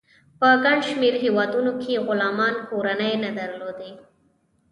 په 0.39 0.47
ګڼ 0.63 0.77
شمیر 0.89 1.15
هیوادونو 1.23 1.71
کې 1.81 2.03
غلامانو 2.07 2.65
کورنۍ 2.69 3.13
نه 3.23 3.29
درلودې. 3.39 3.91